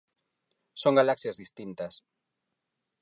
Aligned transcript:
Son 0.81 0.97
galaxias 0.99 1.39
distintas. 1.43 1.93